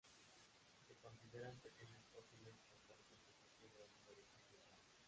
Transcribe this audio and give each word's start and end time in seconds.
Se 0.87 0.95
consideran 0.95 1.59
pequeños 1.59 2.01
fósiles 2.11 2.55
con 2.71 2.79
concha 2.87 3.13
que 3.21 3.35
sugiere 3.35 3.83
un 3.99 4.07
origen 4.09 4.41
temprano. 4.49 4.79